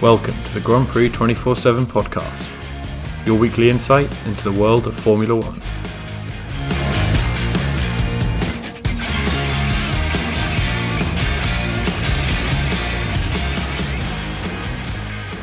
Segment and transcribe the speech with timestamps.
[0.00, 4.94] Welcome to the Grand Prix 24 7 podcast, your weekly insight into the world of
[4.94, 5.60] Formula One.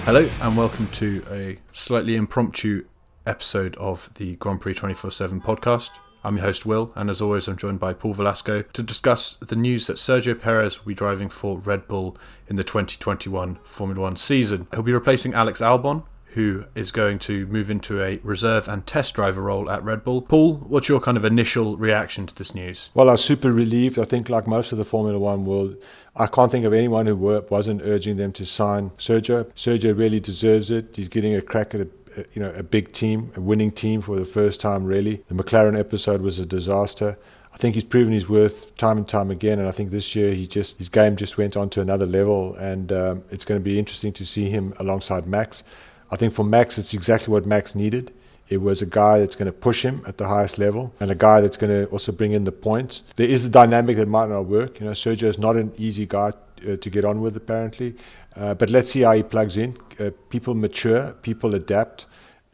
[0.05, 2.85] Hello, and welcome to a slightly impromptu
[3.25, 5.89] episode of the Grand Prix 24 7 podcast.
[6.25, 9.55] I'm your host, Will, and as always, I'm joined by Paul Velasco to discuss the
[9.55, 12.17] news that Sergio Perez will be driving for Red Bull
[12.47, 14.65] in the 2021 Formula One season.
[14.73, 16.01] He'll be replacing Alex Albon,
[16.33, 20.23] who is going to move into a reserve and test driver role at Red Bull.
[20.23, 22.89] Paul, what's your kind of initial reaction to this news?
[22.95, 23.99] Well, I was super relieved.
[23.99, 25.75] I think, like most of the Formula One world,
[26.17, 27.15] I can't think of anyone who
[27.49, 29.51] wasn't urging them to sign Sergio.
[29.53, 30.95] Sergio really deserves it.
[30.95, 31.87] He's getting a crack at a
[32.31, 34.85] you know a big team, a winning team for the first time.
[34.85, 37.17] Really, the McLaren episode was a disaster.
[37.53, 40.33] I think he's proven his worth time and time again, and I think this year
[40.33, 43.63] he just his game just went on to another level, and um, it's going to
[43.63, 45.63] be interesting to see him alongside Max.
[46.11, 48.13] I think for Max, it's exactly what Max needed.
[48.47, 51.15] It was a guy that's going to push him at the highest level and a
[51.15, 53.01] guy that's going to also bring in the points.
[53.15, 54.79] There is a dynamic that might not work.
[54.79, 56.31] You know, Sergio is not an easy guy
[56.67, 57.95] uh, to get on with, apparently.
[58.35, 59.75] Uh, but let's see how he plugs in.
[59.99, 62.05] Uh, people mature, people adapt.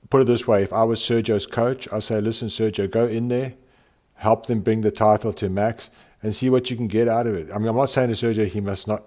[0.09, 3.27] Put it this way if I was Sergio's coach, I'd say, listen, Sergio, go in
[3.27, 3.55] there,
[4.15, 7.35] help them bring the title to Max, and see what you can get out of
[7.35, 7.49] it.
[7.53, 9.03] I mean, I'm not saying to Sergio he must not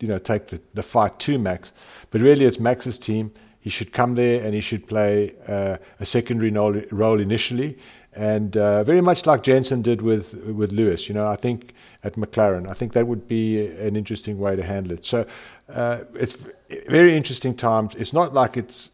[0.00, 1.72] you know, take the, the fight to Max,
[2.10, 3.32] but really it's Max's team
[3.64, 6.50] he should come there and he should play uh, a secondary
[6.92, 7.78] role initially,
[8.14, 11.08] and uh, very much like Jensen did with with Lewis.
[11.08, 14.62] You know, I think at McLaren, I think that would be an interesting way to
[14.62, 15.06] handle it.
[15.06, 15.24] So
[15.70, 16.46] uh, it's
[16.90, 17.94] very interesting times.
[17.94, 18.92] It's not like it's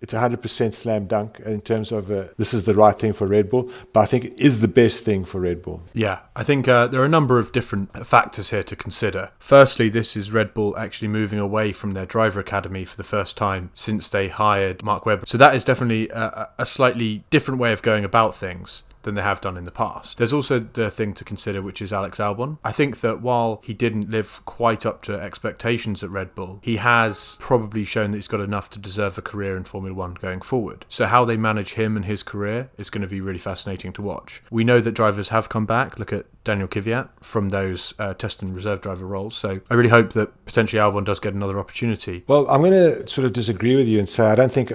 [0.00, 3.26] it's a 100% slam dunk in terms of uh, this is the right thing for
[3.26, 5.82] Red Bull, but I think it is the best thing for Red Bull.
[5.92, 9.30] Yeah, I think uh, there are a number of different factors here to consider.
[9.38, 13.36] Firstly, this is Red Bull actually moving away from their driver academy for the first
[13.36, 15.26] time since they hired Mark Webber.
[15.26, 19.22] So that is definitely a, a slightly different way of going about things than they
[19.22, 20.18] have done in the past.
[20.18, 22.58] There's also the thing to consider, which is Alex Albon.
[22.64, 26.76] I think that while he didn't live quite up to expectations at Red Bull, he
[26.76, 30.40] has probably shown that he's got enough to deserve a career in Formula One going
[30.40, 30.84] forward.
[30.88, 34.02] So, how they manage him and his career is going to be really fascinating to
[34.02, 34.42] watch.
[34.50, 35.98] We know that drivers have come back.
[35.98, 39.36] Look at Daniel Kvyat from those uh, test and reserve driver roles.
[39.36, 42.24] So, I really hope that potentially Albon does get another opportunity.
[42.26, 44.72] Well, I'm going to sort of disagree with you and say I don't think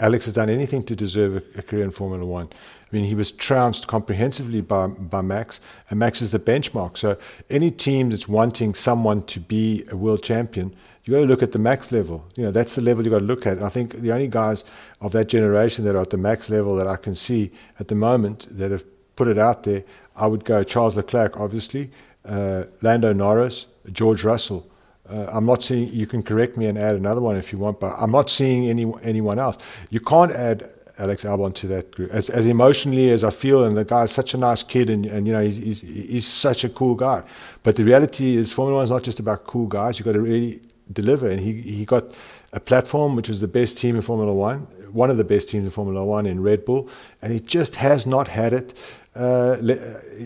[0.00, 2.48] Alex has done anything to deserve a, a career in Formula One.
[2.92, 6.98] I mean, he was trounced comprehensively by, by Max, and Max is the benchmark.
[6.98, 7.16] So,
[7.48, 11.52] any team that's wanting someone to be a world champion, you've got to look at
[11.52, 12.26] the max level.
[12.36, 13.56] You know, that's the level you've got to look at.
[13.56, 14.70] And I think the only guys
[15.00, 17.94] of that generation that are at the max level that I can see at the
[17.94, 18.84] moment that have
[19.16, 21.90] put it out there, I would go Charles Leclerc, obviously,
[22.26, 24.68] uh, Lando Norris, George Russell.
[25.08, 25.88] Uh, I'm not seeing.
[25.88, 28.68] You can correct me and add another one if you want, but I'm not seeing
[28.68, 29.58] any anyone else.
[29.90, 30.62] You can't add
[30.98, 32.10] Alex Albon to that group.
[32.10, 35.26] As, as emotionally as I feel, and the guy's such a nice kid, and, and
[35.26, 37.22] you know he's, he's, he's such a cool guy.
[37.62, 39.98] But the reality is, Formula One is not just about cool guys.
[39.98, 40.60] You've got to really
[40.92, 42.04] deliver, and he he got
[42.52, 44.60] a platform which was the best team in Formula One,
[44.92, 46.90] one of the best teams in Formula One in Red Bull,
[47.22, 49.56] and he just has not had it uh,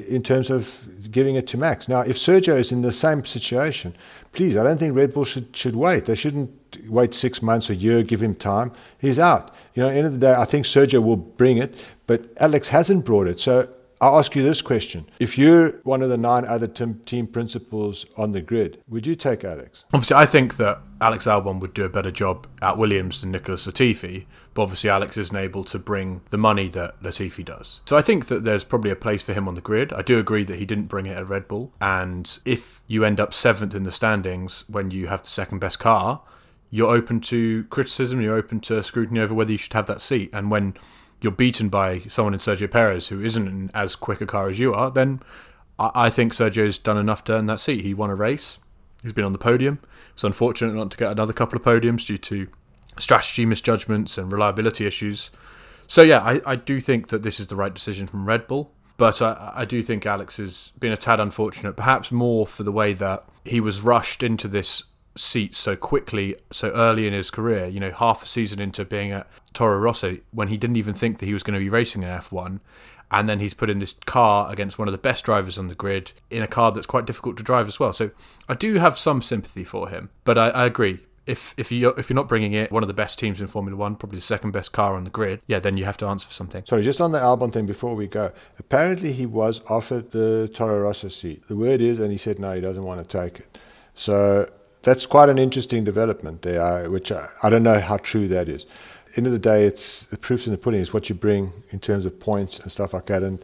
[0.09, 1.89] in terms of giving it to Max.
[1.89, 3.95] Now, if Sergio is in the same situation,
[4.33, 6.07] please, I don't think Red Bull should should wait.
[6.07, 8.73] They shouldn't wait six months, a year, give him time.
[8.99, 9.55] He's out.
[9.75, 12.27] You know, at the end of the day, I think Sergio will bring it, but
[12.41, 13.39] Alex hasn't brought it.
[13.39, 13.69] So
[14.01, 15.07] I'll ask you this question.
[15.19, 19.43] If you're one of the nine other team principals on the grid, would you take
[19.43, 19.87] Alex?
[19.93, 23.67] Obviously, I think that Alex Albon would do a better job at Williams than Nicholas
[23.67, 27.81] Latifi, but obviously Alex isn't able to bring the money that Latifi does.
[27.87, 29.93] So I think that there's probably a place for him on the grid.
[29.95, 33.19] I do agree that he didn't bring it at Red Bull, and if you end
[33.19, 36.21] up seventh in the standings when you have the second best car,
[36.71, 40.31] you're open to criticism, you're open to scrutiny over whether you should have that seat.
[40.33, 40.75] And when
[41.21, 44.75] you're beaten by someone in Sergio Perez who isn't as quick a car as you
[44.75, 45.21] are, then
[45.79, 47.83] I, think Sergio's done enough to earn that seat.
[47.83, 48.59] He won a race.
[49.03, 49.79] He's been on the podium.
[50.15, 52.49] It's unfortunate not to get another couple of podiums due to
[52.99, 55.31] strategy misjudgments and reliability issues.
[55.87, 58.73] So yeah, I, I do think that this is the right decision from Red Bull.
[58.97, 62.73] But I, I do think Alex has been a tad unfortunate, perhaps more for the
[62.73, 64.85] way that he was rushed into this
[65.17, 67.67] seats so quickly, so early in his career.
[67.67, 71.19] You know, half a season into being at Toro Rosso, when he didn't even think
[71.19, 72.61] that he was going to be racing in F1,
[73.11, 75.75] and then he's put in this car against one of the best drivers on the
[75.75, 77.93] grid in a car that's quite difficult to drive as well.
[77.93, 78.11] So
[78.49, 81.01] I do have some sympathy for him, but I, I agree.
[81.27, 83.77] If if you if you're not bringing it one of the best teams in Formula
[83.77, 86.29] One, probably the second best car on the grid, yeah, then you have to answer
[86.29, 86.65] for something.
[86.65, 88.31] Sorry, just on the Albon thing before we go.
[88.61, 91.49] Apparently, he was offered the Toro Rosso seat.
[91.49, 93.59] The word is, and he said no, he doesn't want to take it.
[93.95, 94.49] So
[94.87, 98.67] that's quite an interesting development there, which I, I don't know how true that is.
[99.17, 100.81] End of the day, it's the proof's in the pudding.
[100.81, 103.25] Is what you bring in terms of points and stuff like that.
[103.25, 103.43] And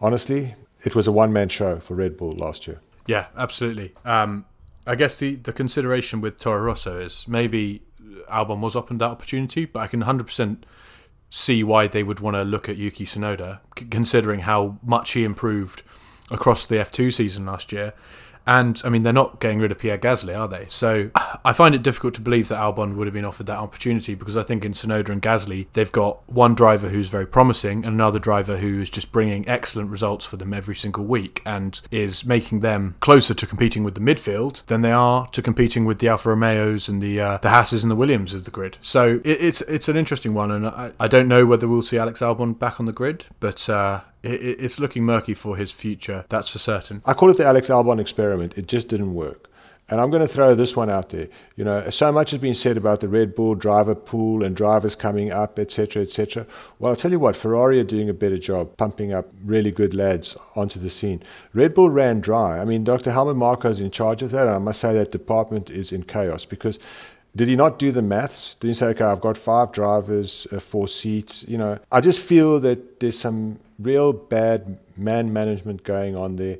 [0.00, 0.54] honestly,
[0.84, 2.80] it was a one-man show for Red Bull last year.
[3.06, 3.94] Yeah, absolutely.
[4.04, 4.46] Um,
[4.84, 7.82] I guess the, the consideration with Toro Rosso is maybe
[8.28, 10.64] Albon was up open that opportunity, but I can 100%
[11.30, 13.60] see why they would want to look at Yuki Tsunoda,
[13.90, 15.84] considering how much he improved
[16.32, 17.92] across the F2 season last year.
[18.46, 20.66] And I mean, they're not getting rid of Pierre Gasly, are they?
[20.68, 21.10] So
[21.44, 24.36] I find it difficult to believe that Albon would have been offered that opportunity because
[24.36, 28.18] I think in Tsunoda and Gasly, they've got one driver who's very promising and another
[28.18, 32.60] driver who is just bringing excellent results for them every single week and is making
[32.60, 36.30] them closer to competing with the midfield than they are to competing with the Alfa
[36.30, 38.78] Romeos and the uh, the Hasses and the Williams of the grid.
[38.80, 41.98] So it, it's it's an interesting one, and I, I don't know whether we'll see
[41.98, 46.24] Alex Albon back on the grid, but uh, it's looking murky for his future.
[46.28, 47.02] That's for certain.
[47.06, 48.58] I call it the Alex Albon experiment.
[48.58, 49.50] It just didn't work.
[49.90, 51.26] And I'm going to throw this one out there.
[51.56, 54.94] You know, so much has been said about the Red Bull driver pool and drivers
[54.94, 56.46] coming up, etc., etc.
[56.78, 59.92] Well, I'll tell you what, Ferrari are doing a better job pumping up really good
[59.92, 61.20] lads onto the scene.
[61.52, 62.60] Red Bull ran dry.
[62.60, 63.10] I mean, Dr.
[63.10, 66.04] Helmut Marko is in charge of that, and I must say that department is in
[66.04, 66.78] chaos because
[67.36, 68.54] did he not do the maths?
[68.56, 71.48] Did he say, okay, I've got five drivers, uh, four seats?
[71.48, 76.58] You know, I just feel that there's some real bad man management going on there.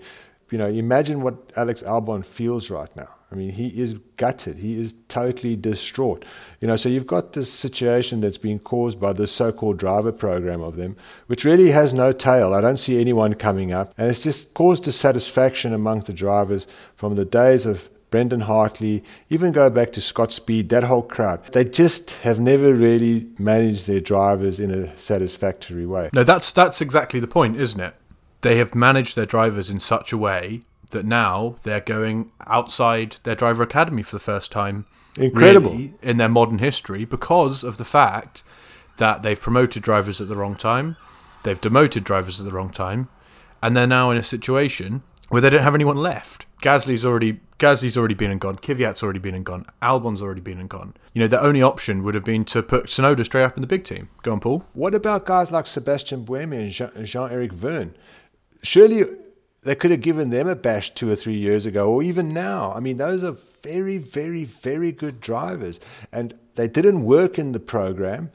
[0.50, 3.08] You know, imagine what Alex Albon feels right now.
[3.31, 4.58] I mean, he is gutted.
[4.58, 6.25] He is totally distraught.
[6.61, 10.61] You know, so you've got this situation that's been caused by the so-called driver program
[10.61, 10.96] of them,
[11.28, 12.52] which really has no tail.
[12.52, 16.64] I don't see anyone coming up, and it's just caused dissatisfaction among the drivers
[16.96, 21.45] from the days of Brendan Hartley, even go back to Scott Speed, that whole crowd.
[21.53, 26.11] They just have never really managed their drivers in a satisfactory way.
[26.12, 27.95] No, that's that's exactly the point, isn't it?
[28.43, 33.35] They have managed their drivers in such a way that now they're going outside their
[33.35, 34.87] driver academy for the first time.
[35.17, 38.43] Incredible really, in their modern history because of the fact
[38.99, 40.97] that they've promoted drivers at the wrong time,
[41.43, 43.09] they've demoted drivers at the wrong time,
[43.63, 46.47] and they're now in a situation where they don't have anyone left.
[46.61, 48.57] Gasly's already Gasly's already been and gone.
[48.57, 49.67] Kvyat's already been and gone.
[49.83, 50.95] Albon's already been and gone.
[51.12, 53.67] You know, the only option would have been to put Tsunoda straight up in the
[53.67, 54.09] big team.
[54.23, 54.65] Go on, Paul.
[54.73, 57.95] What about guys like Sebastian Buemi and Jean Eric Vergne?
[58.62, 59.03] Surely
[59.65, 62.73] they could have given them a bash two or three years ago, or even now.
[62.73, 65.81] I mean, those are very, very, very good drivers.
[66.13, 68.31] And they didn't work in the program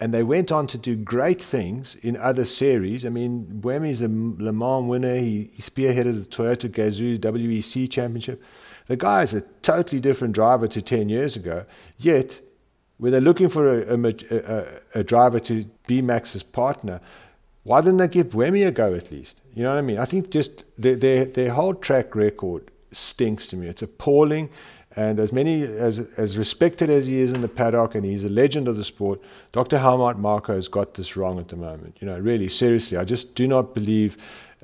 [0.00, 3.04] and they went on to do great things in other series.
[3.04, 5.16] I mean, Buemi's a Le Mans winner.
[5.16, 8.42] He, he spearheaded the Toyota Gazoo WEC Championship.
[8.86, 11.64] The guy is a totally different driver to 10 years ago.
[11.98, 12.40] Yet,
[12.98, 14.64] when they're looking for a, a, a,
[15.00, 17.00] a driver to be Max's partner,
[17.64, 19.42] why didn't they give Buemi a go at least?
[19.52, 19.98] You know what I mean?
[19.98, 23.66] I think just their, their, their whole track record stinks to me.
[23.66, 24.48] It's appalling.
[24.96, 28.28] And as many as as respected as he is in the paddock, and he's a
[28.28, 29.20] legend of the sport,
[29.52, 29.78] Dr.
[29.78, 31.98] Helmut Marko has got this wrong at the moment.
[32.00, 34.16] You know, really, seriously, I just do not believe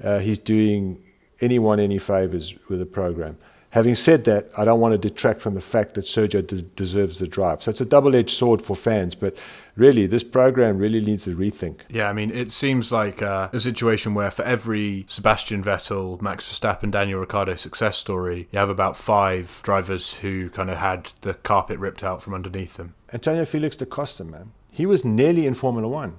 [0.03, 0.99] uh, he's doing
[1.41, 3.37] anyone any favors with the program.
[3.75, 7.19] Having said that, I don't want to detract from the fact that Sergio de- deserves
[7.19, 7.61] the drive.
[7.61, 9.37] So it's a double edged sword for fans, but
[9.75, 11.81] really, this program really needs a rethink.
[11.89, 16.49] Yeah, I mean, it seems like uh, a situation where for every Sebastian Vettel, Max
[16.49, 21.35] Verstappen, Daniel Ricciardo success story, you have about five drivers who kind of had the
[21.35, 22.95] carpet ripped out from underneath them.
[23.13, 24.53] Antonio Felix da Costa, man.
[24.71, 26.19] He was nearly in Formula One.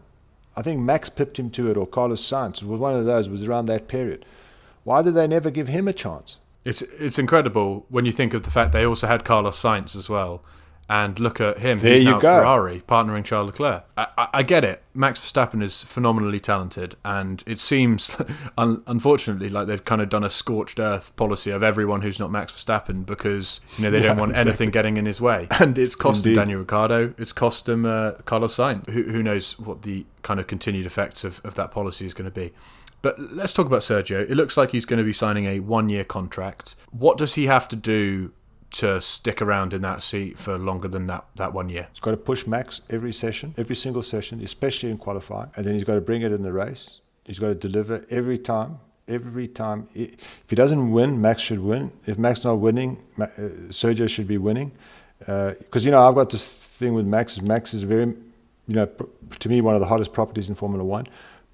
[0.58, 2.62] I think Max pipped him to it, or Carlos Sainz.
[2.62, 4.26] It was one of those, was around that period.
[4.84, 6.42] Why did they never give him a chance?
[6.66, 10.10] It's it's incredible when you think of the fact they also had Carlos Sainz as
[10.10, 10.44] well,
[10.90, 11.78] and look at him.
[11.78, 12.40] There He's you now go.
[12.40, 13.84] Ferrari partnering Charles Leclerc.
[13.96, 14.82] I, I, I, get it.
[14.96, 18.16] Max Verstappen is phenomenally talented, and it seems,
[18.58, 22.32] un- unfortunately, like they've kind of done a scorched earth policy of everyone who's not
[22.32, 24.50] Max Verstappen because you know they Yeah, don't want exactly.
[24.52, 27.14] anything getting in his way, and it's cost him Daniel Ricciardo.
[27.20, 28.90] It's cost him uh, Carlos Sainz.
[28.90, 32.30] Who, who knows what the kind of continued effects of, of that policy is going
[32.30, 32.52] to be.
[33.06, 34.28] But let's talk about Sergio.
[34.28, 36.76] It looks like he's going to be signing a one year contract.
[36.90, 38.32] What does he have to do
[38.72, 41.86] to stick around in that seat for longer than that, that one year?
[41.92, 45.52] He's got to push Max every session, every single session, especially in qualifying.
[45.56, 47.02] And then he's got to bring it in the race.
[47.26, 48.80] He's got to deliver every time.
[49.08, 49.86] Every time.
[49.94, 51.92] If he doesn't win, Max should win.
[52.08, 53.28] If Max not winning, uh,
[53.70, 54.72] Sergio should be winning.
[55.20, 57.40] Because, you know, I've got this thing with Max.
[57.40, 61.06] Max is very, you know, to me, one of the hottest properties in Formula One.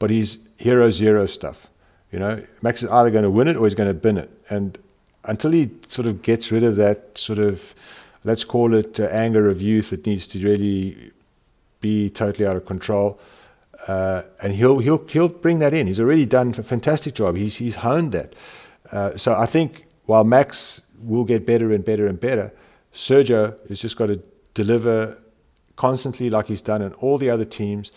[0.01, 1.70] But he's hero zero stuff.
[2.12, 4.29] You know, Max is either going to win it or he's going to bin it.
[4.50, 4.77] And
[5.24, 7.75] until he sort of gets rid of that sort of,
[8.24, 11.12] let's call it uh, anger of youth that needs to really
[11.81, 13.20] be totally out of control,
[13.88, 15.86] uh, and he'll he'll he'll bring that in.
[15.88, 17.36] He's already done a fantastic job.
[17.36, 18.34] He's he's honed that.
[18.91, 22.53] Uh, so I think while Max will get better and better and better,
[22.91, 24.22] Sergio has just got to
[24.53, 25.22] deliver
[25.75, 27.91] constantly like he's done in all the other teams,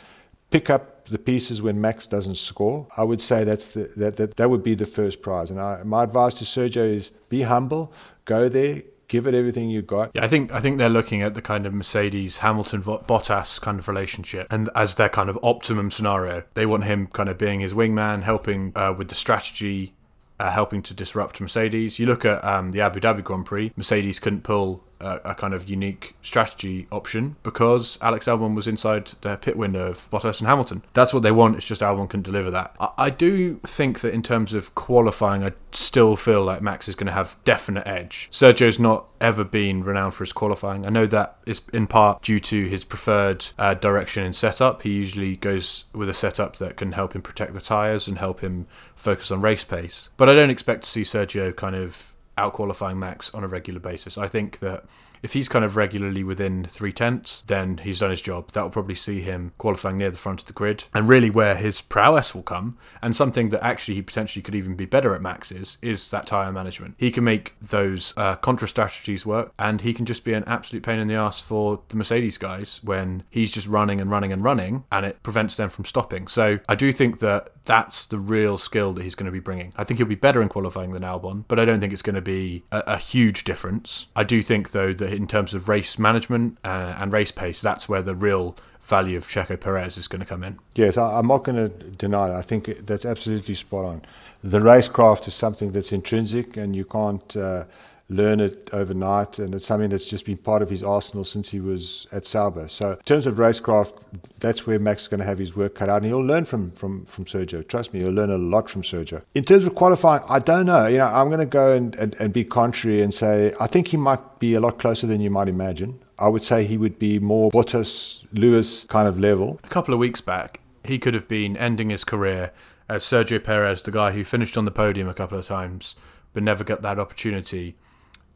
[0.50, 2.86] pick up the pieces when Max doesn't score.
[2.96, 5.50] I would say that's the, that, that, that would be the first prize.
[5.50, 7.92] And I, my advice to Sergio is be humble,
[8.24, 10.10] go there, give it everything you've got.
[10.14, 13.78] Yeah, I think I think they're looking at the kind of Mercedes Hamilton Bottas kind
[13.78, 17.60] of relationship, and as their kind of optimum scenario, they want him kind of being
[17.60, 19.94] his wingman, helping uh, with the strategy.
[20.40, 22.00] Uh, helping to disrupt Mercedes.
[22.00, 25.54] You look at um, the Abu Dhabi Grand Prix, Mercedes couldn't pull a, a, kind
[25.54, 30.48] of unique strategy option because Alex Albon was inside the pit window of Bottas and
[30.48, 30.82] Hamilton.
[30.92, 31.56] That's what they want.
[31.56, 32.74] It's just Albon can deliver that.
[32.80, 36.94] I, I do think that in terms of qualifying, I still feel like Max is
[36.94, 38.28] going to have definite edge.
[38.30, 40.86] Sergio's not ever been renowned for his qualifying.
[40.86, 44.82] I know that is in part due to his preferred uh, direction and setup.
[44.82, 48.40] He usually goes with a setup that can help him protect the tyres and help
[48.40, 50.10] him focus on race pace.
[50.16, 53.80] But I don't expect to see Sergio kind of out qualifying Max on a regular
[53.80, 54.18] basis.
[54.18, 54.84] I think that
[55.24, 58.52] if he's kind of regularly within three tenths, then he's done his job.
[58.52, 60.84] That will probably see him qualifying near the front of the grid.
[60.92, 64.76] And really, where his prowess will come, and something that actually he potentially could even
[64.76, 66.96] be better at Max is, is that tyre management.
[66.98, 70.82] He can make those uh, contra strategies work, and he can just be an absolute
[70.82, 74.44] pain in the ass for the Mercedes guys when he's just running and running and
[74.44, 76.28] running, and it prevents them from stopping.
[76.28, 79.72] So I do think that that's the real skill that he's going to be bringing.
[79.76, 82.14] I think he'll be better in qualifying than Albon, but I don't think it's going
[82.14, 84.06] to be a, a huge difference.
[84.14, 87.88] I do think, though, that in terms of race management uh, and race pace, that's
[87.88, 90.58] where the real value of Checo Perez is going to come in.
[90.74, 92.36] Yes, I'm not going to deny that.
[92.36, 94.02] I think that's absolutely spot on.
[94.42, 97.36] The racecraft is something that's intrinsic, and you can't.
[97.36, 97.64] Uh,
[98.08, 101.60] learn it overnight, and it's something that's just been part of his arsenal since he
[101.60, 102.68] was at Sauber.
[102.68, 104.04] So, in terms of racecraft,
[104.40, 106.70] that's where Max is going to have his work cut out, and he'll learn from
[106.72, 107.66] from from Sergio.
[107.66, 109.22] Trust me, he'll learn a lot from Sergio.
[109.34, 110.86] In terms of qualifying, I don't know.
[110.86, 113.88] You know, I'm going to go and, and, and be contrary and say I think
[113.88, 116.00] he might be a lot closer than you might imagine.
[116.18, 119.58] I would say he would be more Bottas, Lewis kind of level.
[119.64, 122.52] A couple of weeks back, he could have been ending his career
[122.88, 125.96] as Sergio Perez, the guy who finished on the podium a couple of times
[126.34, 127.76] but never got that opportunity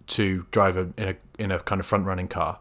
[0.08, 2.60] to drive a, in a in a kind of front running car.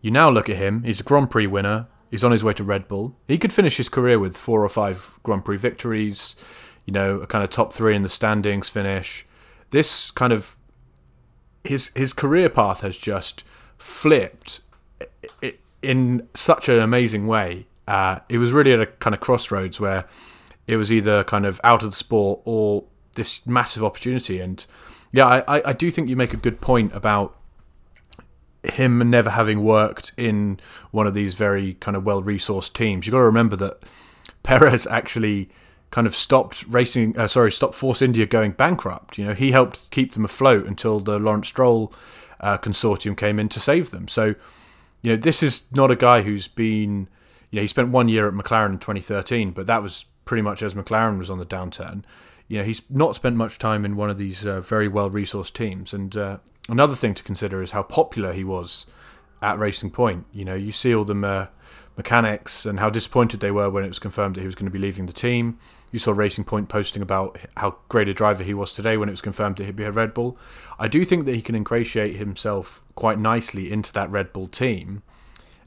[0.00, 1.88] You now look at him; he's a Grand Prix winner.
[2.10, 3.16] He's on his way to Red Bull.
[3.26, 6.36] He could finish his career with four or five Grand Prix victories.
[6.84, 9.24] You know, a kind of top three in the standings finish.
[9.70, 10.56] This kind of
[11.64, 13.44] his his career path has just
[13.78, 14.60] flipped
[15.82, 17.66] in such an amazing way.
[17.86, 20.06] Uh, it was really at a kind of crossroads where
[20.66, 22.84] it was either kind of out of the sport or
[23.14, 24.40] this massive opportunity.
[24.40, 24.64] And
[25.12, 27.36] yeah, I, I do think you make a good point about
[28.62, 33.06] him never having worked in one of these very kind of well resourced teams.
[33.06, 33.78] You've got to remember that
[34.42, 35.50] Perez actually
[35.90, 39.18] kind of stopped racing, uh, sorry, stopped Force India going bankrupt.
[39.18, 41.92] You know, he helped keep them afloat until the Lawrence Stroll
[42.40, 44.08] uh, consortium came in to save them.
[44.08, 44.34] So,
[45.02, 47.08] you know, this is not a guy who's been,
[47.50, 50.62] you know, he spent one year at McLaren in 2013, but that was pretty much
[50.62, 52.04] as McLaren was on the downturn
[52.52, 55.54] you know, he's not spent much time in one of these uh, very well resourced
[55.54, 55.94] teams.
[55.94, 56.36] And uh,
[56.68, 58.84] another thing to consider is how popular he was
[59.40, 60.26] at Racing Point.
[60.34, 61.46] You know, you see all the uh,
[61.96, 64.70] mechanics and how disappointed they were when it was confirmed that he was going to
[64.70, 65.58] be leaving the team.
[65.92, 69.12] You saw Racing Point posting about how great a driver he was today when it
[69.12, 70.36] was confirmed that he'd be a Red Bull.
[70.78, 75.02] I do think that he can ingratiate himself quite nicely into that Red Bull team,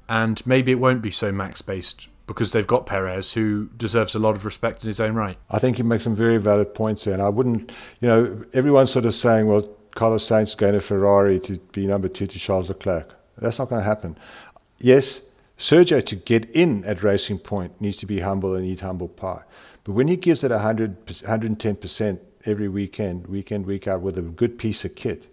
[0.08, 4.20] and maybe it won't be so max based because they've got Perez, who deserves a
[4.20, 5.38] lot of respect in his own right.
[5.50, 8.92] I think he makes some very valid points there, and I wouldn't, you know, everyone's
[8.92, 12.70] sort of saying, well, Carlos Sainz going to Ferrari to be number two to Charles
[12.70, 13.16] Leclerc.
[13.38, 14.18] That's not going to happen.
[14.80, 15.22] Yes,
[15.58, 19.44] Sergio to get in at Racing Point needs to be humble and eat humble pie.
[19.84, 24.58] But when he gives it 100, 110% every weekend, weekend, week out, with a good
[24.58, 25.28] piece of kit,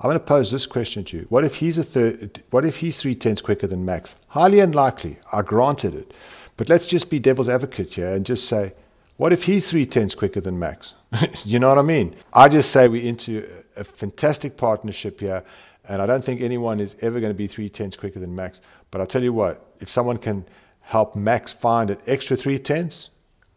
[0.00, 1.26] I'm going to pose this question to you.
[1.28, 4.24] What if he's a third, what if he's three tenths quicker than Max?
[4.28, 5.18] Highly unlikely.
[5.30, 6.14] I granted it.
[6.56, 8.72] But let's just be devil's advocate here and just say,
[9.18, 10.94] what if he's three tenths quicker than Max?
[11.44, 12.14] you know what I mean?
[12.32, 15.44] I just say we're into a fantastic partnership here,
[15.86, 18.62] and I don't think anyone is ever going to be three tenths quicker than Max.
[18.90, 20.46] But I'll tell you what, if someone can
[20.80, 23.10] help Max find an extra three tenths,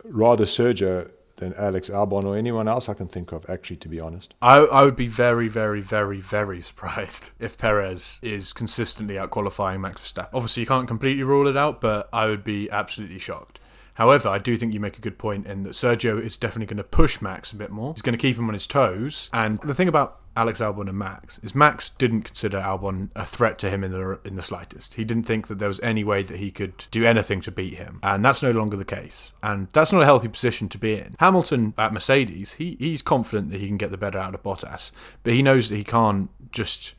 [0.03, 1.09] rather Sergio
[1.43, 4.35] than Alex Albon or anyone else I can think of, actually, to be honest.
[4.41, 9.81] I, I would be very, very, very, very surprised if Perez is consistently out qualifying
[9.81, 10.29] Max Verstappen.
[10.33, 13.59] Obviously, you can't completely rule it out, but I would be absolutely shocked.
[13.95, 16.77] However, I do think you make a good point in that Sergio is definitely going
[16.77, 17.93] to push Max a bit more.
[17.93, 19.29] He's going to keep him on his toes.
[19.31, 23.59] And the thing about Alex Albon and Max is Max didn't consider Albon a threat
[23.59, 24.95] to him in the in the slightest.
[24.95, 27.75] He didn't think that there was any way that he could do anything to beat
[27.75, 29.33] him, and that's no longer the case.
[29.43, 31.15] And that's not a healthy position to be in.
[31.19, 34.91] Hamilton at Mercedes, he he's confident that he can get the better out of Bottas,
[35.23, 36.95] but he knows that he can't just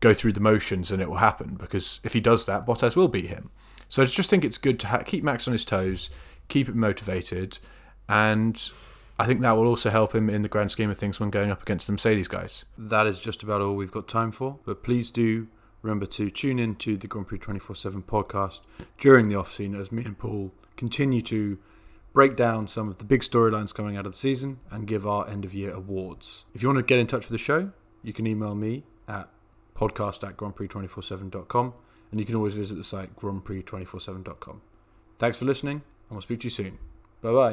[0.00, 3.08] go through the motions and it will happen because if he does that, Bottas will
[3.08, 3.50] beat him.
[3.88, 6.10] So I just think it's good to ha- keep Max on his toes,
[6.48, 7.58] keep him motivated,
[8.08, 8.70] and
[9.18, 11.50] I think that will also help him in the grand scheme of things when going
[11.50, 12.64] up against the Mercedes guys.
[12.76, 15.48] That is just about all we've got time for, but please do
[15.82, 18.60] remember to tune in to the Grand Prix 24 7 podcast
[18.98, 21.58] during the off season as me and Paul continue to
[22.12, 25.28] break down some of the big storylines coming out of the season and give our
[25.28, 26.44] end of year awards.
[26.54, 27.70] If you want to get in touch with the show,
[28.02, 29.28] you can email me at
[29.74, 31.74] podcast at grandprix247.com
[32.10, 34.60] and you can always visit the site grandprix247.com.
[35.18, 36.78] Thanks for listening and we'll speak to you soon.
[37.22, 37.50] Bye bye.